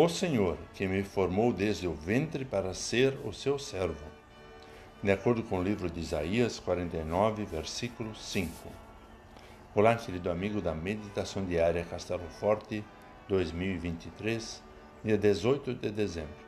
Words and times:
O 0.00 0.08
Senhor, 0.08 0.56
que 0.74 0.86
me 0.86 1.02
formou 1.02 1.52
desde 1.52 1.88
o 1.88 1.92
ventre 1.92 2.44
para 2.44 2.72
ser 2.72 3.18
o 3.24 3.32
seu 3.32 3.58
servo. 3.58 4.06
De 5.02 5.10
acordo 5.10 5.42
com 5.42 5.58
o 5.58 5.62
livro 5.62 5.90
de 5.90 5.98
Isaías 5.98 6.60
49, 6.60 7.44
versículo 7.44 8.14
5. 8.14 8.48
Olá, 9.74 9.96
querido 9.96 10.30
amigo 10.30 10.60
da 10.60 10.72
Meditação 10.72 11.44
Diária 11.44 11.82
Castelo 11.82 12.28
Forte 12.38 12.84
2023, 13.26 14.62
dia 15.04 15.18
18 15.18 15.74
de 15.74 15.90
dezembro. 15.90 16.46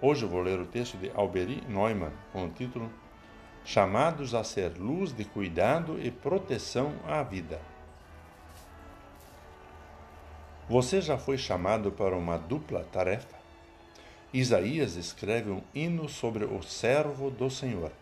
Hoje 0.00 0.24
vou 0.24 0.40
ler 0.40 0.60
o 0.60 0.66
texto 0.66 0.96
de 0.96 1.10
Alberi 1.16 1.64
Neumann 1.68 2.12
com 2.32 2.44
o 2.44 2.50
título 2.50 2.88
Chamados 3.64 4.36
a 4.36 4.44
ser 4.44 4.78
luz 4.78 5.12
de 5.12 5.24
cuidado 5.24 5.98
e 6.00 6.12
proteção 6.12 6.94
à 7.08 7.24
vida. 7.24 7.73
Você 10.74 11.00
já 11.00 11.16
foi 11.16 11.38
chamado 11.38 11.92
para 11.92 12.16
uma 12.16 12.36
dupla 12.36 12.84
tarefa? 12.90 13.36
Isaías 14.32 14.96
escreve 14.96 15.48
um 15.48 15.62
hino 15.72 16.08
sobre 16.08 16.44
o 16.44 16.60
servo 16.64 17.30
do 17.30 17.48
Senhor, 17.48 17.92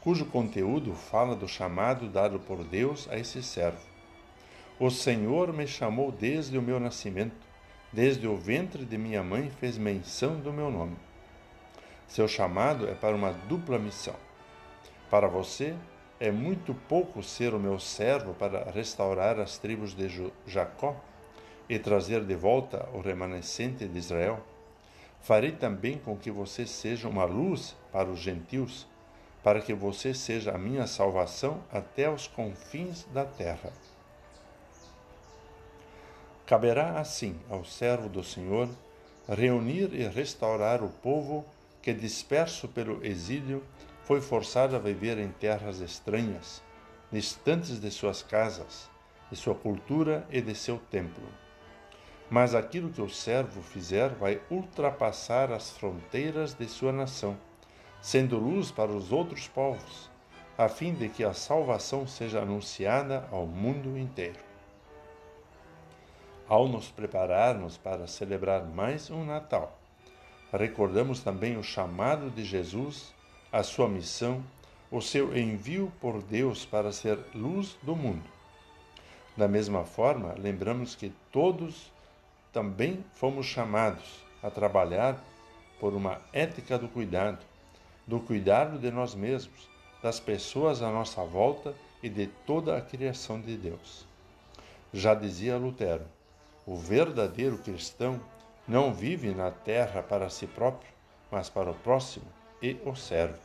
cujo 0.00 0.24
conteúdo 0.26 0.94
fala 0.94 1.34
do 1.34 1.48
chamado 1.48 2.08
dado 2.08 2.38
por 2.38 2.62
Deus 2.62 3.08
a 3.10 3.18
esse 3.18 3.42
servo. 3.42 3.80
O 4.78 4.90
Senhor 4.90 5.52
me 5.52 5.66
chamou 5.66 6.12
desde 6.12 6.56
o 6.56 6.62
meu 6.62 6.78
nascimento, 6.78 7.34
desde 7.92 8.28
o 8.28 8.36
ventre 8.36 8.84
de 8.84 8.96
minha 8.96 9.24
mãe 9.24 9.50
fez 9.50 9.76
menção 9.76 10.38
do 10.38 10.52
meu 10.52 10.70
nome. 10.70 10.96
Seu 12.06 12.28
chamado 12.28 12.88
é 12.88 12.94
para 12.94 13.16
uma 13.16 13.32
dupla 13.32 13.76
missão. 13.76 14.14
Para 15.10 15.26
você, 15.26 15.74
é 16.20 16.30
muito 16.30 16.74
pouco 16.88 17.24
ser 17.24 17.52
o 17.54 17.58
meu 17.58 17.80
servo 17.80 18.34
para 18.34 18.70
restaurar 18.70 19.40
as 19.40 19.58
tribos 19.58 19.96
de 19.96 20.30
Jacó? 20.46 20.94
E 21.68 21.78
trazer 21.78 22.24
de 22.24 22.34
volta 22.34 22.88
o 22.92 23.00
remanescente 23.00 23.86
de 23.86 23.98
Israel, 23.98 24.40
farei 25.22 25.52
também 25.52 25.98
com 25.98 26.16
que 26.16 26.30
você 26.30 26.66
seja 26.66 27.08
uma 27.08 27.24
luz 27.24 27.74
para 27.90 28.08
os 28.08 28.18
gentios, 28.18 28.86
para 29.42 29.60
que 29.60 29.72
você 29.72 30.12
seja 30.12 30.52
a 30.52 30.58
minha 30.58 30.86
salvação 30.86 31.62
até 31.72 32.10
os 32.10 32.26
confins 32.26 33.04
da 33.12 33.24
terra. 33.24 33.72
Caberá 36.46 36.98
assim 36.98 37.38
ao 37.48 37.64
servo 37.64 38.08
do 38.08 38.22
Senhor 38.22 38.68
reunir 39.26 39.94
e 39.94 40.06
restaurar 40.06 40.82
o 40.82 40.90
povo 40.90 41.44
que, 41.80 41.94
disperso 41.94 42.68
pelo 42.68 43.04
exílio, 43.04 43.62
foi 44.02 44.20
forçado 44.20 44.76
a 44.76 44.78
viver 44.78 45.18
em 45.18 45.30
terras 45.30 45.80
estranhas, 45.80 46.62
distantes 47.10 47.80
de 47.80 47.90
suas 47.90 48.22
casas, 48.22 48.90
de 49.30 49.36
sua 49.36 49.54
cultura 49.54 50.26
e 50.30 50.42
de 50.42 50.54
seu 50.54 50.78
templo 50.90 51.43
mas 52.30 52.54
aquilo 52.54 52.90
que 52.90 53.02
o 53.02 53.08
servo 53.08 53.62
fizer 53.62 54.10
vai 54.10 54.40
ultrapassar 54.50 55.52
as 55.52 55.70
fronteiras 55.70 56.54
de 56.54 56.66
sua 56.66 56.92
nação, 56.92 57.36
sendo 58.00 58.38
luz 58.38 58.70
para 58.70 58.90
os 58.90 59.12
outros 59.12 59.48
povos, 59.48 60.10
a 60.56 60.68
fim 60.68 60.94
de 60.94 61.08
que 61.08 61.24
a 61.24 61.34
salvação 61.34 62.06
seja 62.06 62.40
anunciada 62.40 63.28
ao 63.30 63.46
mundo 63.46 63.98
inteiro. 63.98 64.38
Ao 66.48 66.68
nos 66.68 66.90
prepararmos 66.90 67.76
para 67.76 68.06
celebrar 68.06 68.64
mais 68.64 69.10
um 69.10 69.24
Natal, 69.24 69.78
recordamos 70.52 71.20
também 71.20 71.56
o 71.56 71.62
chamado 71.62 72.30
de 72.30 72.44
Jesus, 72.44 73.12
a 73.50 73.62
sua 73.62 73.88
missão, 73.88 74.42
o 74.90 75.00
seu 75.00 75.36
envio 75.36 75.92
por 76.00 76.22
Deus 76.22 76.64
para 76.64 76.92
ser 76.92 77.18
luz 77.34 77.76
do 77.82 77.96
mundo. 77.96 78.28
Da 79.36 79.48
mesma 79.48 79.84
forma, 79.84 80.34
lembramos 80.38 80.94
que 80.94 81.12
todos 81.32 81.92
também 82.54 83.04
fomos 83.14 83.46
chamados 83.46 84.24
a 84.40 84.48
trabalhar 84.48 85.22
por 85.80 85.92
uma 85.92 86.20
ética 86.32 86.78
do 86.78 86.88
cuidado, 86.88 87.44
do 88.06 88.20
cuidado 88.20 88.78
de 88.78 88.92
nós 88.92 89.12
mesmos, 89.12 89.68
das 90.00 90.20
pessoas 90.20 90.80
à 90.80 90.88
nossa 90.88 91.24
volta 91.24 91.74
e 92.00 92.08
de 92.08 92.28
toda 92.46 92.76
a 92.76 92.80
criação 92.80 93.40
de 93.40 93.56
Deus. 93.56 94.06
Já 94.92 95.14
dizia 95.14 95.58
Lutero: 95.58 96.04
o 96.64 96.76
verdadeiro 96.76 97.58
cristão 97.58 98.20
não 98.68 98.94
vive 98.94 99.34
na 99.34 99.50
terra 99.50 100.00
para 100.00 100.30
si 100.30 100.46
próprio, 100.46 100.92
mas 101.32 101.50
para 101.50 101.72
o 101.72 101.74
próximo 101.74 102.26
e 102.62 102.78
o 102.86 102.94
serve. 102.94 103.40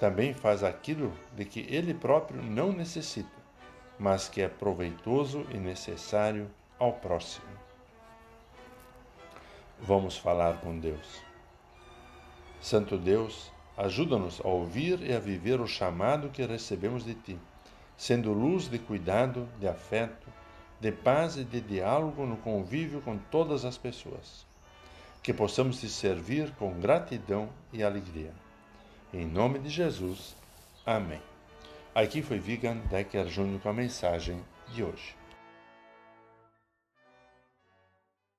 Também 0.00 0.32
faz 0.32 0.64
aquilo 0.64 1.12
de 1.36 1.44
que 1.44 1.60
ele 1.68 1.92
próprio 1.92 2.42
não 2.42 2.72
necessita, 2.72 3.28
mas 3.98 4.28
que 4.28 4.40
é 4.40 4.48
proveitoso 4.48 5.46
e 5.50 5.58
necessário 5.58 6.50
ao 6.78 6.94
próximo. 6.94 7.63
Vamos 9.86 10.16
falar 10.16 10.62
com 10.62 10.78
Deus. 10.78 11.20
Santo 12.58 12.96
Deus, 12.96 13.52
ajuda-nos 13.76 14.40
a 14.40 14.48
ouvir 14.48 15.02
e 15.02 15.12
a 15.12 15.20
viver 15.20 15.60
o 15.60 15.66
chamado 15.66 16.30
que 16.30 16.42
recebemos 16.42 17.04
de 17.04 17.12
Ti, 17.12 17.38
sendo 17.94 18.32
luz 18.32 18.66
de 18.66 18.78
cuidado, 18.78 19.46
de 19.60 19.68
afeto, 19.68 20.26
de 20.80 20.90
paz 20.90 21.36
e 21.36 21.44
de 21.44 21.60
diálogo 21.60 22.24
no 22.24 22.38
convívio 22.38 23.02
com 23.02 23.18
todas 23.30 23.66
as 23.66 23.76
pessoas. 23.76 24.46
Que 25.22 25.34
possamos 25.34 25.78
te 25.78 25.88
servir 25.90 26.50
com 26.52 26.80
gratidão 26.80 27.50
e 27.70 27.82
alegria. 27.82 28.32
Em 29.12 29.26
nome 29.26 29.58
de 29.58 29.68
Jesus. 29.68 30.34
Amém. 30.86 31.20
Aqui 31.94 32.22
foi 32.22 32.38
Vigan 32.38 32.78
Decker 32.88 33.28
Júnior 33.28 33.60
com 33.60 33.68
a 33.68 33.74
mensagem 33.74 34.42
de 34.72 34.82
hoje. 34.82 35.23